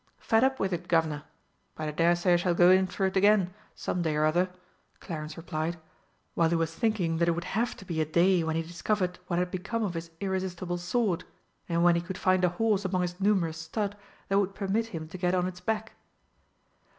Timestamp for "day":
4.01-4.15, 8.05-8.43